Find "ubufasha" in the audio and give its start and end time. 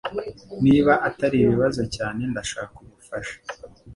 2.83-3.37